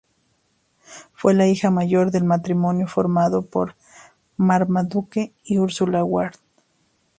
[1.13, 3.75] Fue la hija mayor del matrimonio formado por
[4.35, 6.37] Marmaduke y Úrsula Ward.